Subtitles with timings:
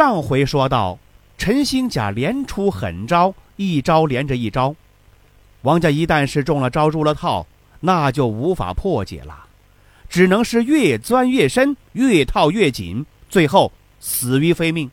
[0.00, 0.98] 上回说到，
[1.36, 4.74] 陈兴甲连出狠招，一招连着一招。
[5.60, 7.46] 王家一旦是中了招、入了套，
[7.80, 9.44] 那就无法破解了，
[10.08, 14.90] 只能是越钻越深，越套越紧，最后死于非命。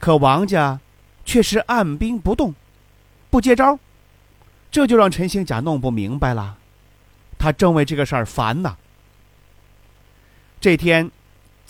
[0.00, 0.80] 可王家
[1.24, 2.52] 却是按兵不动，
[3.30, 3.78] 不接招，
[4.72, 6.58] 这就让陈兴甲弄不明白了。
[7.38, 8.76] 他正为这个事儿烦呢。
[10.60, 11.08] 这天。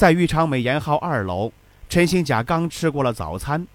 [0.00, 1.52] 在玉昌美颜号二楼，
[1.90, 3.66] 陈兴甲刚吃过了早餐，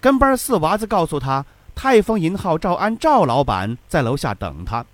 [0.00, 4.86] 跟班四娃子告诉他，泰丰银号赵安赵老板在楼下等他。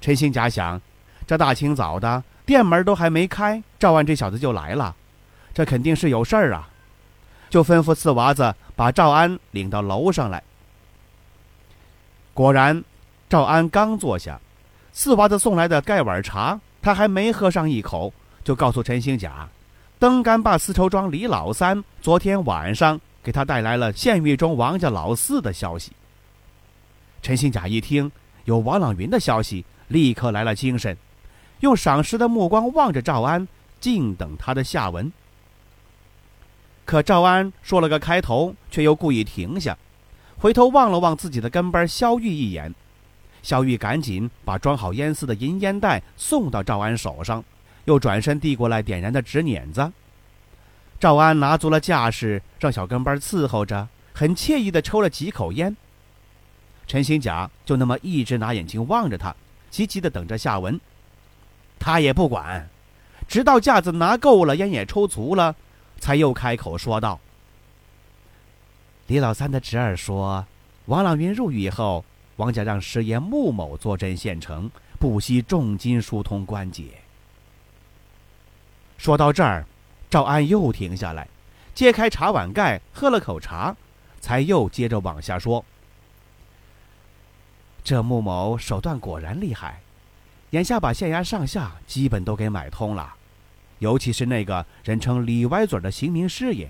[0.00, 0.80] 陈兴甲想，
[1.24, 4.96] 这大清早的，店门都还没开，赵安这小子就来了，
[5.54, 6.68] 这肯定是有事儿啊，
[7.48, 10.42] 就吩咐四娃子把赵安领到楼上来。
[12.34, 12.82] 果然，
[13.28, 14.40] 赵安刚坐下，
[14.92, 18.12] 四娃子送来的盖碗茶，他还没喝上一口。
[18.48, 19.46] 就告诉陈兴甲，
[19.98, 25.92] 登干坝丝绸庄李老三昨天晚上给他带来了县狱中王家老四的消息。
[27.20, 28.10] 陈兴甲一听
[28.46, 30.96] 有王朗云的消息，立刻来了精神，
[31.60, 33.46] 用赏识的目光望着赵安，
[33.80, 35.12] 静等他的下文。
[36.86, 39.76] 可赵安说了个开头，却又故意停下，
[40.38, 42.74] 回头望了望自己的跟班萧玉一眼，
[43.42, 47.44] 萧玉赶紧把装好烟丝的银烟袋送到赵安手上。
[47.88, 49.90] 又转身递过来点燃的纸捻子，
[51.00, 55.74] 赵安拿足了架势，让小跟班伺候着，很惬意地抽了几口烟。
[56.86, 59.34] 陈兴甲就那么一直拿眼睛望着他，
[59.70, 60.78] 急急地等着下文。
[61.78, 62.68] 他也不管，
[63.26, 65.56] 直到架子拿够了，烟也抽足了，
[65.98, 67.18] 才又开口说道
[69.08, 70.44] ：“李老三的侄儿说，
[70.84, 72.04] 王朗云入狱以后，
[72.36, 76.84] 王家让师爷穆某坐镇县城，不惜重金疏通关节。”
[78.98, 79.64] 说到这儿，
[80.10, 81.28] 赵安又停下来，
[81.72, 83.74] 揭开茶碗盖，喝了口茶，
[84.20, 85.64] 才又接着往下说
[87.84, 89.80] ：“这穆某手段果然厉害，
[90.50, 93.14] 眼下把县衙上下基本都给买通了，
[93.78, 96.68] 尤其是那个人称李歪嘴的刑名师爷，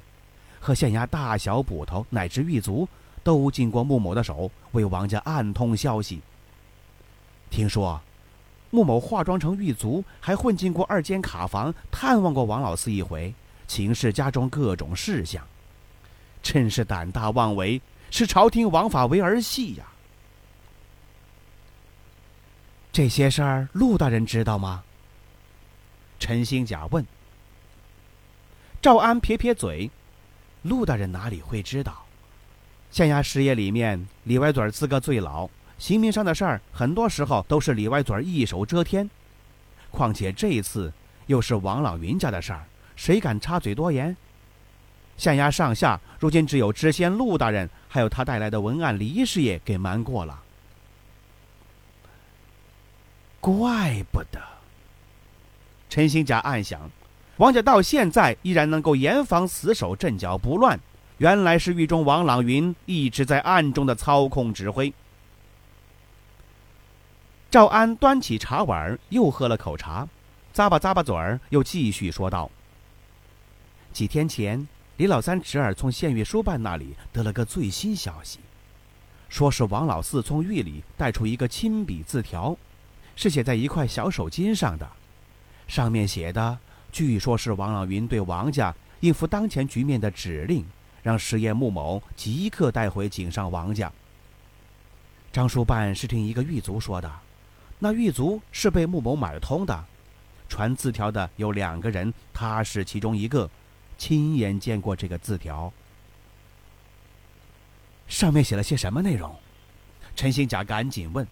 [0.60, 2.86] 和县衙大小捕头乃至狱卒，
[3.24, 6.20] 都经过穆某的手，为王家暗通消息。
[7.48, 7.98] 听说。”
[8.70, 13.34] 穆某化妆成狱卒，还混进过二间卡房，探望过王老四一回，
[13.66, 15.46] 请示家中各种事项，
[16.42, 17.80] 真是胆大妄为，
[18.10, 19.86] 视朝廷王法为儿戏呀！
[22.92, 24.82] 这些事儿，陆大人知道吗？
[26.18, 27.06] 陈兴甲问。
[28.82, 29.90] 赵安撇撇嘴，
[30.62, 32.04] 陆大人哪里会知道？
[32.90, 35.48] 县衙十爷里面，李歪嘴资格最老。
[35.78, 39.08] 刑名上的事儿，很多时候都是李歪嘴儿一手遮天。
[39.90, 40.92] 况且这一次
[41.26, 42.66] 又是王朗云家的事儿，
[42.96, 44.16] 谁敢插嘴多言？
[45.16, 50.42] 县衙上下如今只有知县陆大人，还有他带来的文案黎师爷给瞒过了。
[53.40, 54.40] 怪不得。
[55.88, 56.90] 陈兴甲暗想：
[57.38, 60.78] 王家到现在依然能够严防死守，阵脚不乱，
[61.18, 64.92] 原来是狱中王朗云一直在暗中的操控指挥。
[67.50, 70.06] 赵安端起茶碗，又喝了口茶，
[70.54, 72.50] 咂巴咂巴嘴儿，又继续说道
[73.90, 78.38] ：“几天前，李老三侄儿从县狱书办那里得了个最新消息，
[79.30, 82.54] 说是王老四从狱里带出一个亲笔字条，
[83.16, 84.86] 是写在一块小手巾上的，
[85.66, 86.58] 上面写的
[86.92, 90.62] 据说是王老云对王家应付当前局面的指令，
[91.02, 93.90] 让师爷穆某即刻带回井上王家。
[95.32, 97.10] 张书办是听一个狱卒说的。”
[97.78, 99.84] 那狱卒是被穆某买通的，
[100.48, 103.48] 传字条的有两个人，他是其中一个，
[103.96, 105.72] 亲眼见过这个字条。
[108.08, 109.34] 上面写了些什么内容？
[110.16, 111.26] 陈兴甲赶紧问。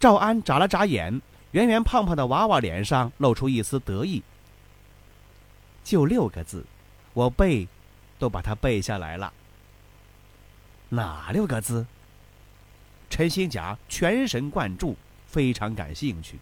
[0.00, 1.20] 赵安眨了眨眼，
[1.50, 4.22] 圆圆胖胖的娃娃脸上露出一丝得意。
[5.84, 6.64] 就六个字，
[7.12, 7.66] 我背，
[8.18, 9.32] 都把它背下来了。
[10.88, 11.86] 哪六个字？
[13.10, 14.96] 陈兴甲全神贯注。
[15.28, 16.38] 非常感兴趣。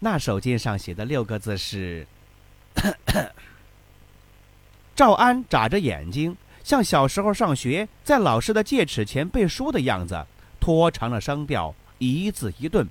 [0.00, 2.06] 那手巾上写的六个字是
[4.94, 10.26] ：“赵安眨着眼睛，像小时候上学在老师的戒尺前背书的样子，
[10.60, 12.86] 拖长了声调，一字一顿：“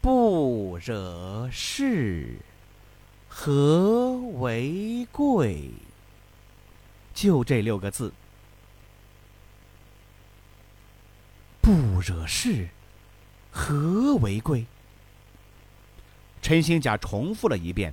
[0.00, 2.36] 不惹事，
[3.28, 5.70] 何为贵。”
[7.12, 8.12] 就这六个字。
[11.68, 12.66] 不惹事，
[13.50, 14.64] 和为贵。
[16.40, 17.92] 陈兴甲重复了一遍，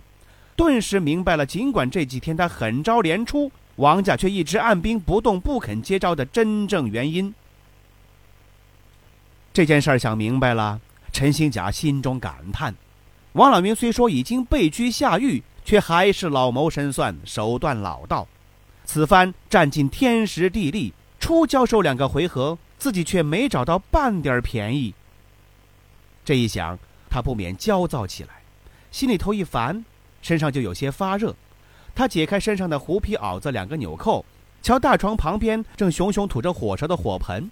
[0.55, 1.45] 顿时明白了。
[1.45, 7.35] 尽管这几天他狠招连出，王家却一直按兵不动，不肯接招的真正原因。
[9.51, 10.79] 这件事儿想明白了，
[11.11, 12.73] 陈兴甲心中感叹：
[13.33, 18.25] 王老明虽说已经被拘下狱，却还是老谋深算，手段老道。
[18.85, 24.93] 此番占尽天时地利，初交手两个回合，自己却没找到半点便宜。
[26.23, 26.77] 这一想，
[27.09, 28.43] 他不免焦躁起来，
[28.91, 29.83] 心里头一烦，
[30.21, 31.33] 身上就有些发热。
[31.95, 34.23] 他解开身上的狐皮袄子两个纽扣，
[34.61, 37.49] 瞧大床旁边正熊熊吐着火烧的火盆，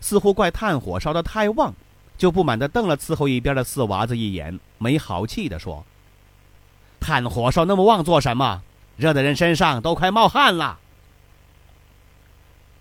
[0.00, 1.72] 似乎怪炭火烧得太旺，
[2.18, 5.86] 就不满地瞪了伺候一边的四娃子一眼，没好气地说
[6.98, 8.64] ：“炭火烧那么旺做什么？
[8.96, 10.80] 热的人身上都快冒汗了。”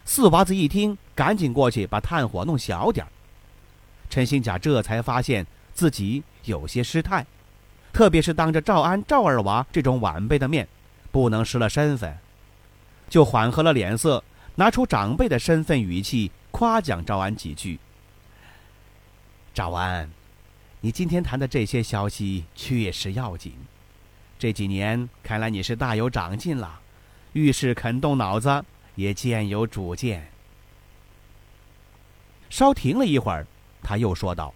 [0.03, 3.09] 四娃子一听，赶紧过去把炭火弄小点儿
[4.09, 5.45] 陈新甲这才发现。
[5.73, 7.25] 自己有些失态，
[7.93, 10.67] 特别是当着赵安、赵二娃这种晚辈的面，
[11.13, 12.17] 不能失了身份，
[13.09, 14.21] 就缓和了脸色，
[14.55, 17.79] 拿出长辈的身份语气夸奖赵安几句。
[19.53, 20.11] 赵安，
[20.81, 23.53] 你今天谈的这些消息确实要紧，
[24.37, 26.81] 这几年看来你是大有长进了，
[27.31, 28.63] 遇事肯动脑子，
[28.95, 30.27] 也渐有主见。
[32.51, 33.47] 稍停了一会儿，
[33.81, 34.53] 他又说道。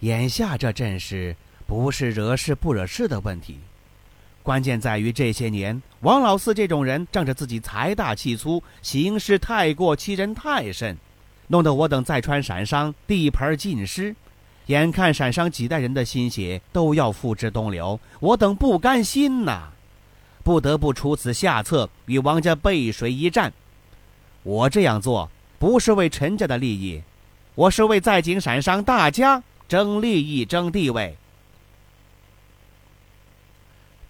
[0.00, 1.34] 眼下这阵势
[1.66, 3.58] 不是惹事不惹事的问题，
[4.44, 10.96] 关键在于这些年王老四这种人仗着自己财大气粗，行事太过欺人太甚，
[11.48, 14.14] 弄得我等再川陕商地盘尽失，
[14.66, 19.70] 眼看陕商几代人的心血都要付之东流，我等不甘心呐，
[20.44, 23.52] 不得不出此下策与王家背水一战。
[24.44, 25.28] 我这样做
[25.58, 27.02] 不是为陈家的利益，
[27.54, 29.42] 我是为在京陕商大家。
[29.66, 31.14] 争利益，争地位。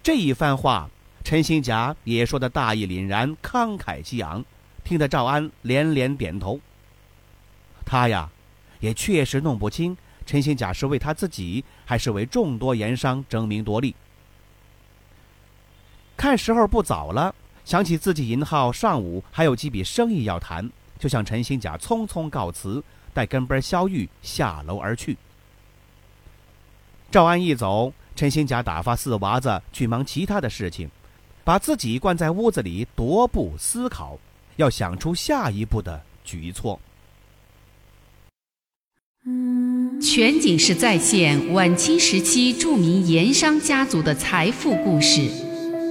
[0.05, 0.89] 这一番话，
[1.25, 4.45] 陈兴甲也说的大义凛然，慷慨激昂，
[4.85, 6.61] 听得赵安连连点头。
[7.85, 8.31] 他呀，
[8.79, 13.97] 也确实弄不清陈兴甲是为他自己，还是为众多盐商争名夺利。
[16.17, 17.35] 看时候不早了，
[17.65, 22.83] 想起自己银号上午还有几笔生意要谈，就向陈兴甲匆匆告辞，
[23.15, 25.17] 带跟班萧玉下楼而去。
[27.11, 30.91] 赵安一走，陈兴甲打发四娃子去忙其他的事情，
[31.45, 34.19] 把自己关在屋子里踱步思考，
[34.57, 36.79] 要想出下一步的举措。
[40.01, 45.29] 全景式再现晚清时期著名盐商家族的财富故事，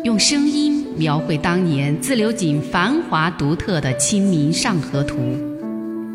[0.04, 5.17] 用声音描绘当年自流井繁华独特的《清明上河图》。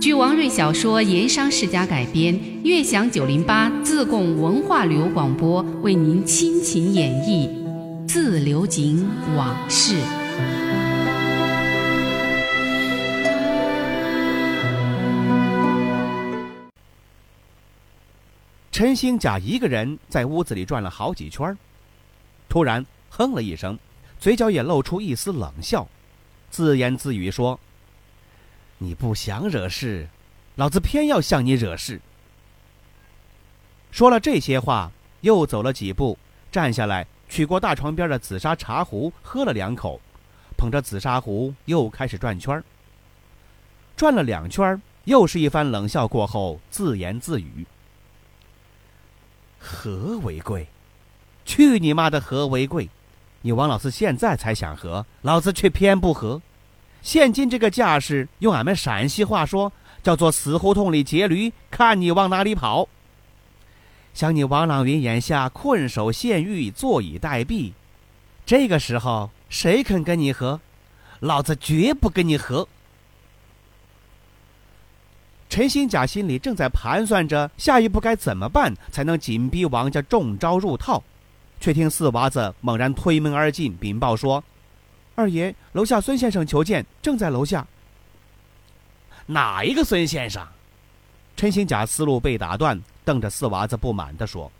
[0.01, 7.49] 据王瑞小说《盐商世家》改编，悦享九零八自贡文化旅游广播为您倾情演绎
[8.09, 9.95] 《自流井往事》。
[18.73, 21.57] 陈兴甲一个人在屋子里转了好几圈，
[22.49, 23.79] 突然哼了一声，
[24.23, 25.89] 嘴角也露出一丝冷笑，
[26.49, 27.59] 自言自语说。
[28.79, 30.09] 你不想惹事，
[30.55, 32.01] 老子偏要向你惹事。
[33.91, 36.17] 说了这些话，又走了几步，
[36.53, 40.01] 站下来，取过大床边的紫砂茶壶，喝了两口，
[40.57, 42.63] 捧着紫砂壶又开始转圈
[43.97, 47.67] 转了两圈又是一番冷笑过后，自言自语
[49.59, 50.69] ：“和为贵？
[51.45, 52.89] 去你妈的和为贵！
[53.43, 56.41] 你王老四现在才想和，老子却偏不和。”
[57.03, 59.73] 现今这个架势，用俺们陕西话说，
[60.03, 62.89] 叫做“死胡同里劫驴，看你往哪里跑”。
[64.15, 67.73] 想你王朗云眼下困守县狱，坐以待毙，
[68.47, 70.61] 这个时候谁肯跟你和？
[71.19, 72.69] 老子绝不跟你和。
[75.49, 81.03] 陈新甲心里正在盘算着下一步该怎么办，才能紧逼王家中招入套，
[81.63, 84.43] 却听四娃子猛然推门而进，禀报说。
[85.15, 87.65] 二爷，楼下孙先生求见，正在楼下。
[89.27, 90.45] 哪一个孙先生？
[91.37, 94.51] 陈兴甲思路被打断，瞪着四娃子不满地说：“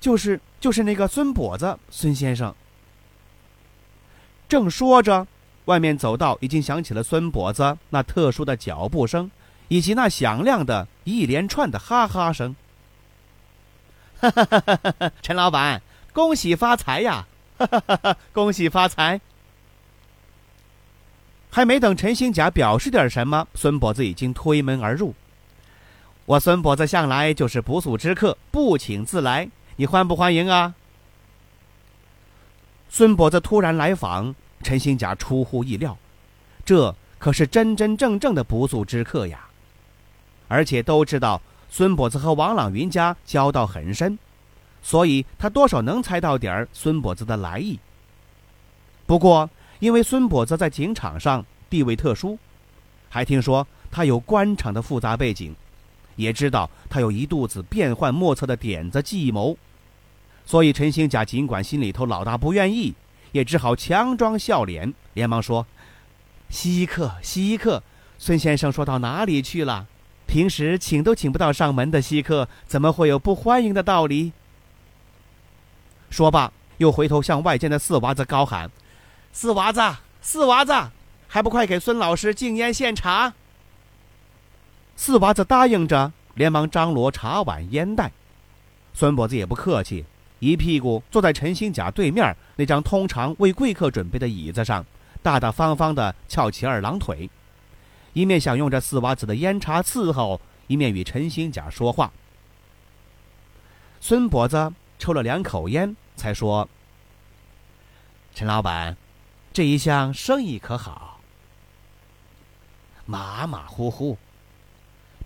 [0.00, 2.54] 就是就是那个孙跛子孙先生。
[4.48, 5.26] 正说着，
[5.66, 9.30] 外面走道已经响起了孙跛子那特殊的脚步声，
[9.68, 12.56] 以及那响亮的一连串的哈哈声。
[14.18, 15.12] 哈哈哈哈哈！
[15.20, 15.82] 陈老板，
[16.16, 17.26] 恭喜发财呀！
[17.58, 18.16] 哈哈哈哈！
[18.32, 19.20] 恭喜发财！
[21.50, 25.14] 还没等陈兴甲表示点什么，孙跛子已经推门而入。
[26.24, 29.46] 我孙跛子向来就是不速之客，不请自来，
[29.76, 30.74] 你欢不欢迎啊？
[32.88, 35.98] 孙跛子突然来访，陈兴甲出乎意料，
[36.64, 39.46] 这可是真真正正的不速之客呀！
[40.48, 44.18] 而且都知道孙跛子和王朗云家交道很深，
[44.86, 47.76] 所以他多少能猜到点儿孙跛子的来意。
[49.04, 49.50] 不过，
[49.80, 52.38] 因为孙跛子在警场上地位特殊，
[53.08, 55.52] 还听说他有官场的复杂背景，
[56.14, 59.58] 也知道他有一肚子变幻莫测的点子计谋。
[60.44, 62.94] 所以陈兴甲尽管心里头老大不愿意，
[63.32, 65.66] 也只好强装笑脸，连忙说
[66.48, 67.82] ：“稀客，稀客，
[68.18, 69.88] 孙先生说到哪里去了？
[70.28, 74.30] 平时请都请不到上门的稀客，怎么会有不欢迎的道理？”
[76.10, 78.70] 说罢，又回头向外间的四娃子高喊
[79.32, 79.80] ：“四娃子，
[80.20, 80.72] 四娃子，
[81.26, 83.32] 还不快给孙老师敬烟献茶！”
[84.96, 88.10] 四娃子答应着，连忙张罗茶碗烟袋。
[88.94, 90.04] 孙跛子也不客气。
[90.38, 94.84] 一屁股坐在陈新甲对面那张通常为贵客准备的椅子上，
[95.22, 97.28] 大大方方地翘起二郎腿，
[98.12, 102.12] 一面享用着四娃子的烟茶伺候，一面与陈新甲说话。
[103.98, 106.68] 孙跛子抽了两口烟，才说
[108.34, 108.96] ：“陈老板，
[109.52, 111.20] 这一项生意可好？”
[113.04, 114.18] 马马虎虎，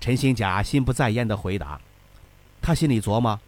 [0.01, 1.81] 陈兴甲心不在焉的回答。
[2.61, 3.41] 他心里琢磨。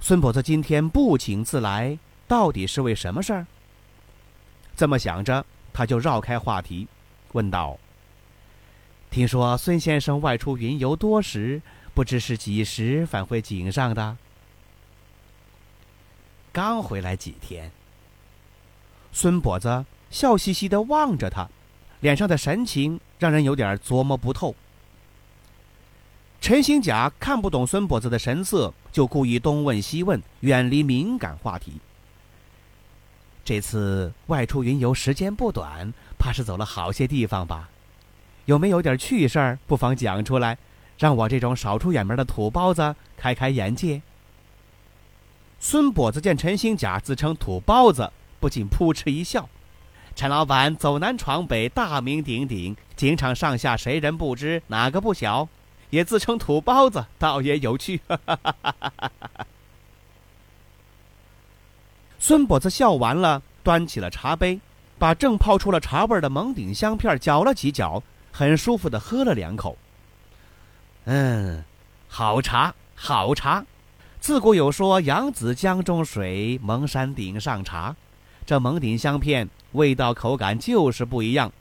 [0.00, 1.98] 孙跛子今天不请自来，
[2.28, 3.46] 到底是为什么事儿？
[4.76, 6.86] 这么想着，他就绕开话题，
[7.32, 7.76] 问道
[9.10, 11.60] ：“听说孙先生外出云游多时，
[11.94, 14.16] 不知是几时返回井上的？”
[16.58, 17.70] 刚回来几天。
[19.12, 21.48] 孙跛子笑嘻嘻的望着他，
[22.00, 24.56] 脸上的神情让人有点琢磨不透。
[26.40, 31.74] 陈兴甲看不懂孙跛子的神色，就故意东问西问，远离敏感话题。
[33.44, 37.68] 这次外出云游时间不短，怕是走了好些地方吧？
[38.46, 39.60] 有没有点趣事儿？
[39.68, 40.58] 不妨讲出来，
[40.98, 44.02] 让我这种少出远门的土包子开开眼界。
[45.60, 49.48] 孙跛子见陈兴甲自称土包子，不禁扑哧一笑
[50.14, 55.48] ：“陈老板走南闯北，大名鼎鼎，警场上下谁人不知，哪个不晓？”
[55.90, 58.00] 也自称土包子，倒也有趣。
[62.20, 64.60] 孙跛子笑完了，端起了茶杯，
[64.98, 69.78] 把正泡出了茶味的蒙顶香片搅了几搅，很舒服的喝了两口。
[71.06, 71.64] 嗯，
[72.06, 73.64] 好茶，好茶。
[74.20, 77.94] 自古有说：“扬子江中水，蒙山顶上茶。”
[78.44, 81.52] 这蒙顶香片味道口感就是不一样。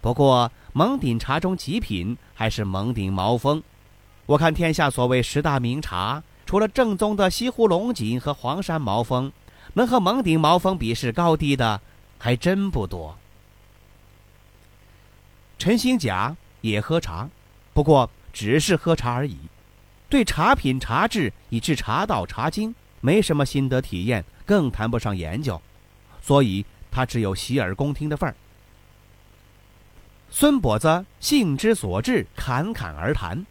[0.00, 0.50] 不过。
[0.76, 3.62] 蒙顶茶中极品还是蒙顶毛峰。
[4.26, 9.32] 我看天下所谓十大名茶，除了正宗的西湖龙井和黄山毛峰，
[9.72, 11.80] 能和蒙顶毛峰比试高低的
[12.18, 13.16] 还真不多。
[15.58, 17.26] 陈兴甲也喝茶，
[17.72, 19.38] 不过只是喝茶而已，
[20.08, 25.60] 对茶品、茶质以至茶道、茶经没什么心得体验，更谈不上研究，
[26.22, 28.34] 所以他只有洗耳恭听的份儿。
[30.30, 33.44] 孙跛子兴之所至，侃侃而谈。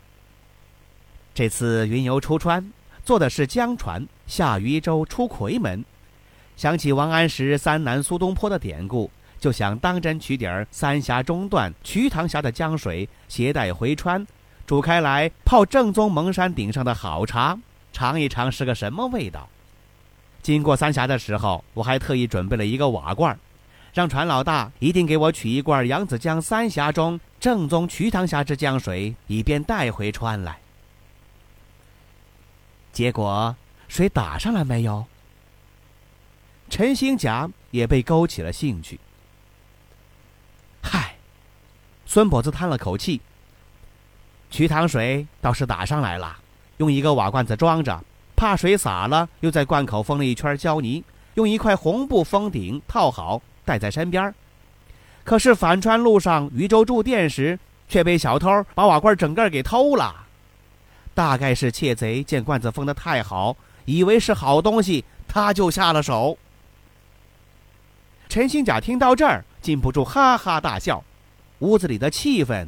[1.33, 2.71] 这次云游出川，
[3.03, 5.83] 坐的是江船，下渝州出夔门。
[6.55, 14.25] 想起王安石“三南苏东坡”的典故，就想当真取点儿三峡中段瞿塘峡的江水，携带回川，
[14.65, 17.57] 煮开来泡正宗蒙山顶上的好茶，
[17.93, 19.47] 尝一尝是个什么味道。
[20.41, 23.37] 经过三峡的时候，我还特意准备了一个瓦罐。
[23.93, 30.57] 让船老大一定给我取一罐扬子江三峡中正宗瞿塘峡之江水，以便带回川来。
[32.91, 33.55] 结果
[33.87, 35.05] 水打上来没有？
[36.69, 38.99] 陈兴甲也被勾起了兴趣。
[40.81, 41.15] 嗨，
[42.05, 43.21] 孙跛子叹了口气。
[44.49, 46.37] 瞿塘水倒是打上来了，
[46.77, 48.03] 用一个瓦罐子装着，
[48.35, 53.41] 怕水洒了，又在罐口封了一圈胶泥，用一块红布封顶套好。
[53.65, 54.31] 带在身边
[55.23, 57.57] 可是返川路上渝州住店时，
[57.89, 60.15] 却被小偷把瓦罐整个给偷了。
[61.15, 66.37] 大概是窃贼见罐子封得太好，以为是好东西，他就下了手。
[68.29, 71.03] 陈兴甲听到这儿，禁不住哈哈大笑，
[71.59, 72.67] 屋子里的气氛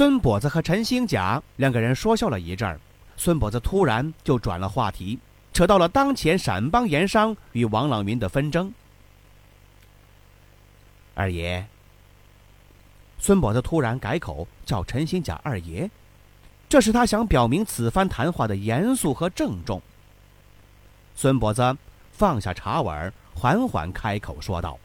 [0.00, 2.80] 孙跛子和陈兴甲两个人说笑了一阵儿，
[3.18, 5.18] 孙跛子突然就转了话题，
[5.52, 8.72] 扯到了当前陕帮盐商与王朗云的纷争。
[11.12, 11.62] 二爷，
[13.18, 15.90] 孙跛子突然改口叫陈兴甲二爷，
[16.66, 19.82] 这是他想表明此番谈话的严肃和郑重。
[21.14, 21.76] 孙跛子
[22.10, 24.78] 放下茶碗，缓缓开口说道：“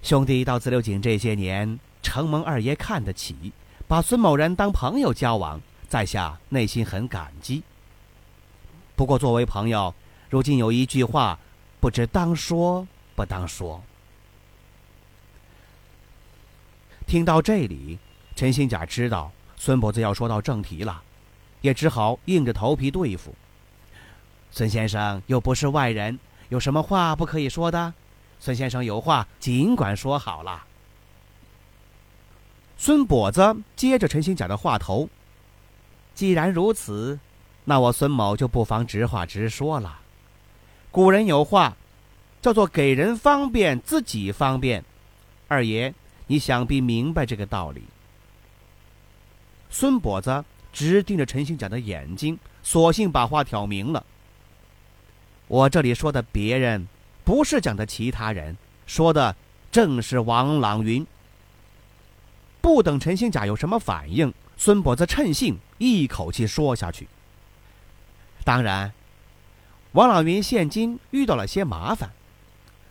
[0.00, 3.52] 兄弟到自流井这些年。”承蒙二爷看得起，
[3.86, 7.62] 把孙某人当朋友交往，在下内心很感激。
[8.96, 9.94] 不过作为朋友，
[10.28, 11.38] 如今有一句话，
[11.80, 13.82] 不知当说不当说。
[17.06, 17.98] 听到这里，
[18.36, 21.02] 陈新甲知道孙跛子要说到正题了，
[21.60, 23.34] 也只好硬着头皮对付。
[24.50, 27.92] 孙先生又不是外人，有什么话不可以说的？
[28.38, 30.64] 孙先生有话尽管说好了。
[32.82, 35.06] 孙跛子接着陈兴甲的话头
[36.16, 37.20] ：“既然如此，
[37.62, 40.00] 那我孙某就不妨直话直说了。
[40.90, 41.76] 古人有话，
[42.40, 44.82] 叫做‘给人方便，自己方便’。
[45.46, 45.92] 二爷，
[46.26, 47.82] 你想必明白这个道理。”
[49.68, 54.02] 孙跛子直盯着陈兴甲的眼睛，索性把话挑明了
[55.48, 56.88] ：“我这里说的别人，
[57.24, 59.36] 不是讲的其他人，说的
[59.70, 61.06] 正是王朗云。”
[62.60, 67.08] 不等陈兴甲有什么反应，孙跛子趁兴一口气说下去。
[68.44, 68.92] 当然，
[69.92, 72.10] 王朗云现今遇到了些麻烦，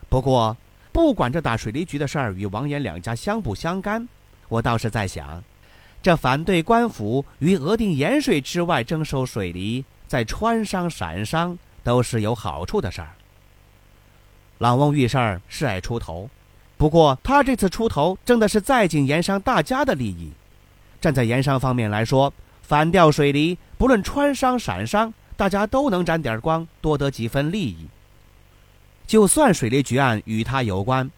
[0.09, 0.55] 不过
[0.91, 4.07] 不管这打水利局的事儿与王岩两家相不相干，
[4.47, 5.43] 我倒是在想，
[6.01, 13.09] 这反对官府于额定盐税之外征收水利，在川商、陕商都是有好处的事儿。
[14.57, 16.29] 朗翁遇事儿是爱出头。
[16.79, 20.31] 不过，他这次出头争的是在京盐商大家的利益。
[21.01, 27.85] 站在盐商方面来说，反调水利，不论川商、陕商，大家都能沾点光，多得几分利益。
[29.05, 31.11] 就算水利局案与他有关，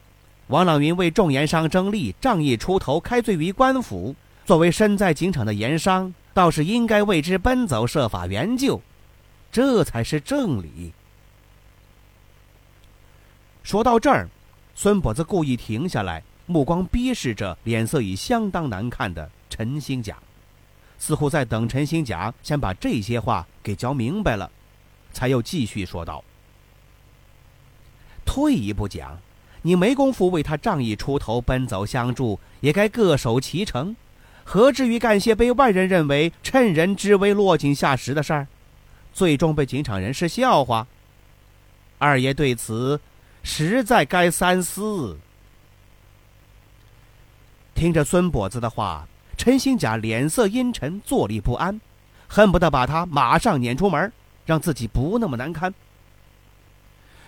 [0.47, 4.15] 王朗云为众盐商争利，仗义出头，开罪于官府。
[4.43, 8.81] 作为身在警场的盐商，倒是应该为之奔走，设法援救，
[9.51, 10.91] 这才是正理。
[13.61, 14.27] 说到这儿。
[14.83, 20.17] 孙跛子故意停下来，目光逼视着脸色已相当难看的陈兴甲，
[20.97, 24.49] 似乎在等陈兴甲先把这些话给教明白了，
[25.13, 26.23] 才又继续说道
[28.25, 29.19] ：“退一步讲，
[29.61, 33.95] 你没工夫为他仗义出头、奔走相助，也该各守其成，
[34.43, 38.47] 何至于干些被外人认为趁人之危、落井下石的事儿，
[39.13, 40.87] 最终被警场人士笑话？
[41.99, 42.99] 二爷对此。”
[43.43, 45.17] 实在该三思。
[47.73, 51.81] 听着孙跛子的话，陈兴甲脸色阴沉，坐立不安，
[52.27, 54.11] 恨不得把他马上撵出门，
[54.45, 55.73] 让自己不那么难堪。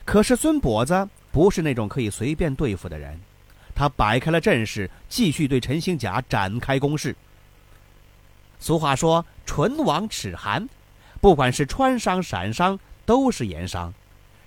[0.05, 3.19] 可是孙跛子不是那种可以随便对付的人，
[3.73, 7.15] 他摆开了阵势，继续对陈兴甲展开攻势。
[8.59, 10.69] 俗话说“唇亡齿寒”，
[11.19, 13.93] 不管是川商、陕商，都是盐商。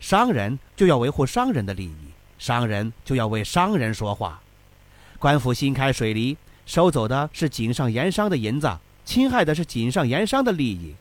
[0.01, 1.97] 商人就要维护商人的利益，
[2.39, 4.41] 商人就要为商人说话。
[5.19, 8.71] 官府新开水利，收走的是井上盐商的银子，
[9.05, 10.95] 侵害的是井上盐商的利益。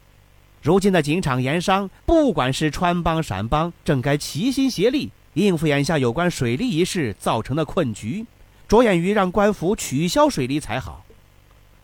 [0.62, 8.26] 如今的井场盐商，不管是川帮、陕帮，正该齐心协力应付眼下有关水利一事造成的困局，
[8.68, 11.06] 着眼于让官府取消水利才好。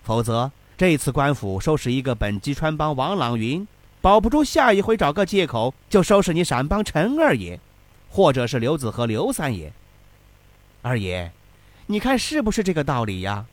[0.01, 3.67] 否则，这次官府收拾一个本籍川帮王朗云。
[4.01, 7.59] 保不住，下一回找个借口就收拾你陕帮陈二爷，
[8.09, 9.71] 或者是刘子和刘三爷。
[10.81, 11.31] 二爷，
[11.85, 13.45] 你看是不是这个道理呀？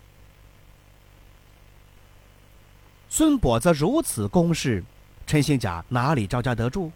[3.10, 4.82] 孙跛子如此攻势，
[5.26, 6.90] 陈兴甲哪里招架得住？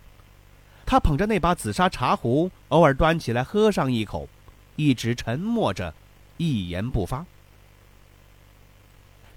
[0.87, 4.29] 他捧着那把紫砂茶壶，偶尔端起来喝上一口，
[4.77, 5.93] 一直沉默着，
[6.39, 7.25] 一言不发。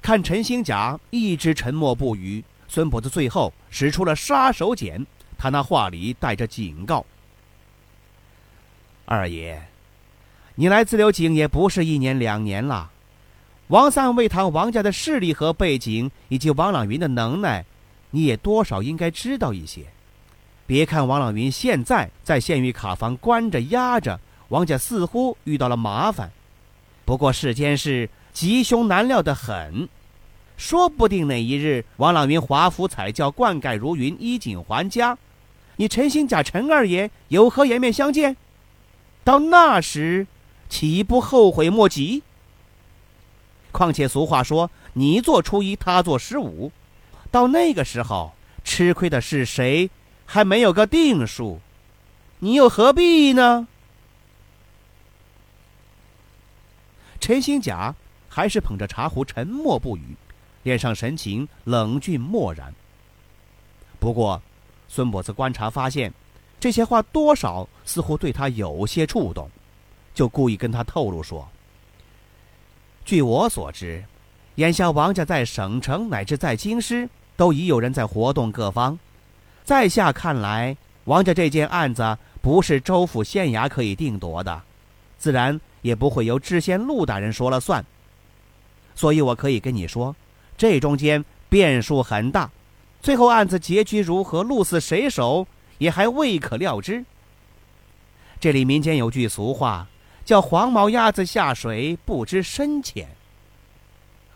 [0.02, 2.44] 看陈兴甲一直沉默不语，
[2.76, 5.06] 孙婆子最后使出了杀手锏，
[5.38, 7.06] 他那话里带着警告
[9.08, 9.66] ：“二爷，
[10.56, 12.92] 你来自流井也不是一年两年了，
[13.68, 17.64] 王三味堂王家的势力和背景，以及王朗云的能耐，
[18.10, 19.86] 你也多少应该知道一些。
[20.68, 26.30] 别看王朗云现在在县狱卡房关着压着，王家似乎遇到了麻烦。”
[27.06, 29.88] 不过世间事吉凶难料的很，
[30.58, 35.18] 说不定哪一日王朗云华服彩轿，灌溉如云，衣锦还家，
[35.76, 38.38] 你陈兴甲陈二爷有何颜面相见？
[39.24, 40.28] 到那时，
[40.70, 42.24] 岂不后悔莫及？
[43.72, 46.72] 况且俗话说，你做初一，他做十五，
[47.30, 49.90] 到那个时候，吃亏的是谁，
[50.26, 51.60] 还没有个定数，
[52.40, 53.68] 你又何必呢？
[57.20, 57.96] 陈兴甲
[58.30, 60.16] 还是捧着茶壶，沉默不语，
[60.66, 62.74] 脸上神情冷峻漠然。
[64.00, 64.42] 不过，
[64.90, 66.12] 孙跛子观察发现，
[66.60, 69.50] 这些话多少似乎对他有些触动，
[70.14, 71.48] 就故意跟他透露说
[73.06, 74.04] ：“据我所知，
[74.56, 79.00] 眼下王家在省城乃至在京师，都已有人在活动各方。
[79.64, 80.76] 在下看来，
[81.06, 84.62] 王家这件案子不是州府县衙可以定夺的，
[85.18, 87.86] 自然。”也不会由知县陆大人说了算，
[88.96, 90.16] 所以我可以跟你说，
[90.58, 92.50] 这中间变数很大，
[93.02, 97.04] 最后案子结局如何，鹿死谁手也还未可料之。
[98.40, 99.88] 这里民间有句俗话，
[100.24, 103.08] 叫“黄毛鸭子下水不知深浅”。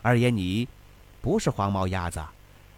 [0.02, 0.66] 二爷，你
[1.20, 2.20] 不是黄毛鸭子，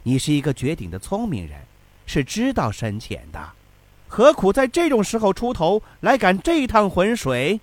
[0.02, 1.60] 你是一个绝顶的聪明人，
[2.06, 3.50] 是知道深浅的，
[4.08, 7.60] 何苦在这种时候出头来赶这趟浑水？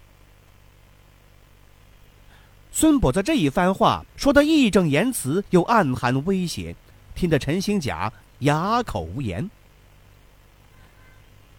[2.80, 6.74] 孙跛子这一番话说的义正言辞，又暗含威胁，
[7.14, 9.52] 听得陈兴甲哑口无言。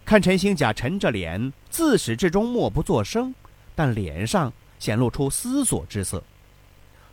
[0.03, 3.35] 看陈兴甲沉着脸，自始至终默不作声，
[3.75, 6.23] 但脸上显露出思索之色。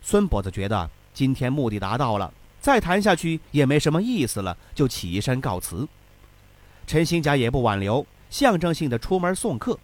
[0.01, 5.87] 孙跛子觉得今天目的达到了，再谈下去也没什么意思了，就起身告辞。
[6.87, 9.77] 陈兴甲也不挽留，象征性的出门送客。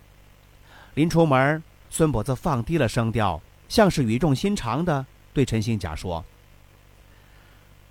[0.95, 1.61] 临出门，
[1.91, 3.39] 孙跛子放低了声调。
[3.75, 6.23] 像是语重心长的对陈兴甲说：“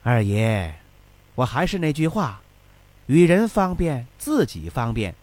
[0.02, 0.72] 二爷，
[1.34, 2.40] 我还是那句话，
[3.04, 5.14] 与人方便，自己方便。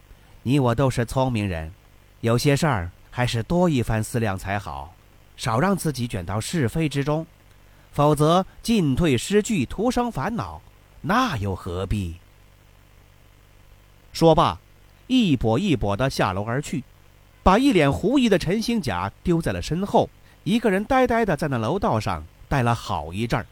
[0.43, 1.71] 你我都是聪明人，
[2.19, 4.93] 有些事儿还是多一番思量才好，
[5.35, 7.25] 少让自己卷到是非之中，
[7.91, 10.61] 否则进退失据，徒生烦恼，
[11.01, 12.17] 那又何必？”
[14.13, 14.59] 说罢，
[15.07, 16.83] 一跛一跛的下楼而去，
[17.41, 20.07] 把一脸狐疑的陈兴甲丢在了身后。
[20.43, 23.45] 一个人呆呆的在那楼道上待了好一阵儿。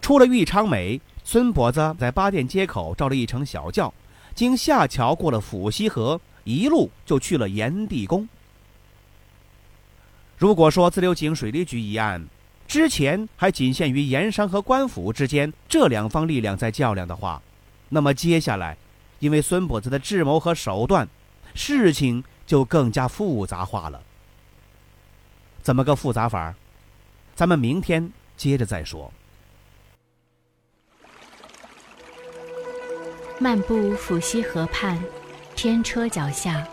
[0.00, 3.92] 出了玉昌美，孙跛子在八店街口招了一乘小轿，
[4.34, 8.28] 经下桥过了府西河，一路就去了炎帝宫。
[10.36, 12.26] 如果说自流井水利局一案
[12.66, 17.40] 之前还仅限于盐商和官府之间这两方力量在较量的话，
[17.90, 18.76] 那么接下来，
[19.18, 21.06] 因为孙跛子的智谋和手段，
[21.54, 24.02] 事情就更加复杂化了。
[25.62, 26.54] 怎么个复杂法儿？
[27.34, 29.12] 咱们明天接着再说。
[33.38, 35.02] 漫步府西河畔，
[35.56, 36.66] 天车脚下，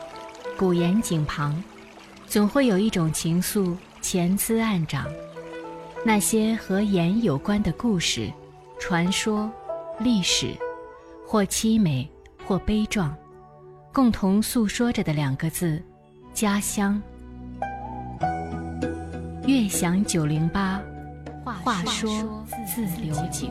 [0.58, 1.64] 古岩井旁，
[2.28, 5.06] 总会有一种情愫潜滋暗长。
[6.06, 8.32] 那些和盐有关的故事、
[8.80, 9.50] 传说、
[10.00, 10.54] 历史，
[11.26, 12.10] 或凄美，
[12.46, 13.16] 或悲壮，
[13.94, 15.82] 共同诉说着的两个字：
[16.34, 17.02] 家乡。
[19.48, 20.82] 悦享九零八，
[21.46, 23.50] 话说自流井。